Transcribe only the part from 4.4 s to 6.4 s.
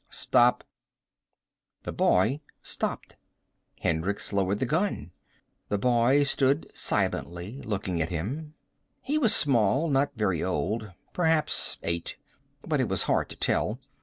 his gun. The boy